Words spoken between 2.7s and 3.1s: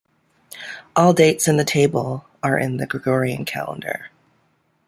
the